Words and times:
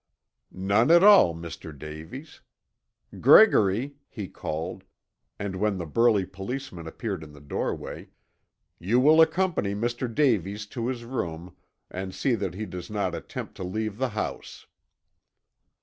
"None 0.51 0.89
at 0.89 1.03
all, 1.03 1.35
Mr. 1.35 1.77
Davies. 1.77 2.41
Gregory," 3.19 3.97
he 4.09 4.27
called, 4.27 4.83
and 5.37 5.55
when 5.57 5.77
the 5.77 5.85
burly 5.85 6.25
policeman 6.25 6.87
appeared 6.87 7.23
in 7.23 7.33
the 7.33 7.39
doorway, 7.39 8.09
"You 8.79 8.99
will 8.99 9.21
accompany 9.21 9.75
Mr. 9.75 10.11
Davies 10.11 10.65
to 10.73 10.87
his 10.87 11.03
room 11.05 11.55
and 11.91 12.15
see 12.15 12.33
that 12.33 12.55
he 12.55 12.65
does 12.65 12.89
not 12.89 13.13
attempt 13.13 13.53
to 13.57 13.63
leave 13.63 13.97
the 13.99 14.09
house." 14.09 14.65